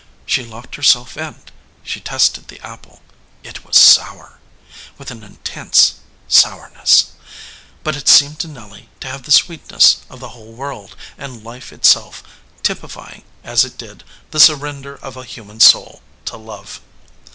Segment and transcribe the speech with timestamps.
[0.25, 1.39] She locked herself in;
[1.83, 3.03] she tested the apple.
[3.43, 4.39] It was sour,
[4.97, 5.93] with an intense
[6.27, 7.11] sourness,
[7.83, 11.71] but it seemed to Nelly to have the sweetness of the whole world, and life
[11.71, 12.23] itself,
[12.63, 16.81] typifying, as it did, the surrender of a human soul to love.